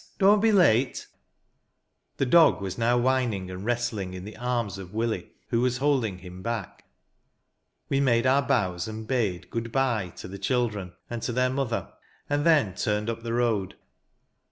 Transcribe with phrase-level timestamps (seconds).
[0.17, 1.05] Don't be late."
[2.17, 6.17] The dog was now whining and wrestling in the arms of Willie, who was holding
[6.17, 6.85] him hack.
[7.87, 11.93] We made our bows, and hade" Good bye" to the children and to their mother,
[12.27, 13.75] and then turned up the road.